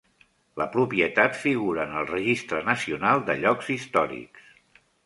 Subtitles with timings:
[0.61, 4.53] La propietat figura en el Registre Nacional de Llocs Històrics.